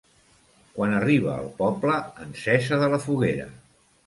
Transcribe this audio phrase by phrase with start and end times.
[0.77, 3.49] Quan arriba al poble, encesa de la foguera.